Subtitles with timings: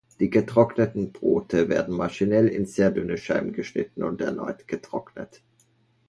[0.19, 5.43] Die getrockneten Brote werden maschinell in sehr dünne Scheiben geschnitten und erneut getrocknet.